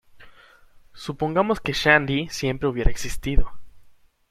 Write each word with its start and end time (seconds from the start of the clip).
Supongamos 0.95 1.59
que 1.61 1.73
Shandy 1.73 2.27
siempre 2.29 2.67
hubiera 2.67 2.89
existido. 2.89 3.51